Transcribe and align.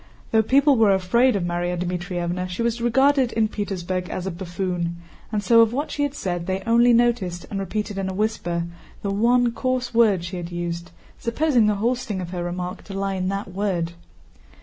Though 0.31 0.41
people 0.41 0.77
were 0.77 0.95
afraid 0.95 1.35
of 1.35 1.43
Márya 1.43 1.77
Dmítrievna 1.77 2.49
she 2.49 2.63
was 2.63 2.81
regarded 2.81 3.31
in 3.33 3.47
Petersburg 3.47 4.09
as 4.09 4.25
a 4.25 4.31
buffoon, 4.31 4.95
and 5.31 5.43
so 5.43 5.61
of 5.61 5.73
what 5.73 5.91
she 5.91 6.01
had 6.01 6.15
said 6.15 6.47
they 6.47 6.63
only 6.65 6.91
noticed, 6.91 7.45
and 7.51 7.59
repeated 7.59 7.99
in 7.99 8.09
a 8.09 8.13
whisper, 8.15 8.63
the 9.03 9.11
one 9.11 9.51
coarse 9.51 9.93
word 9.93 10.23
she 10.25 10.37
had 10.37 10.51
used, 10.51 10.89
supposing 11.19 11.67
the 11.67 11.75
whole 11.75 11.93
sting 11.93 12.19
of 12.19 12.31
her 12.31 12.43
remark 12.43 12.83
to 12.85 12.97
lie 12.97 13.13
in 13.13 13.29
that 13.29 13.49
word. 13.53 13.91